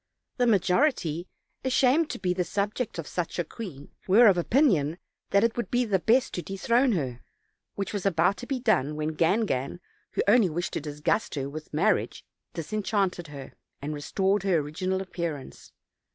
[0.37, 1.27] The majority,
[1.63, 4.97] ashamed to be the subjects of such a queen, were of opinion
[5.29, 7.21] that it would be the best to dethrone her,
[7.75, 9.79] which was about to be done, when Gangan,
[10.13, 12.25] who only wished to disgust her with marriage,
[12.55, 15.71] disenchanted her, and restored Tier original appearance.